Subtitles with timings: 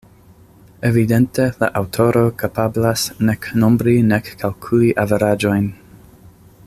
[0.89, 5.71] Evidente la aŭtoro kapablas nek nombri nek kalkuli averaĝojn.